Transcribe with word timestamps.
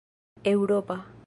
eŭropa 0.51 0.97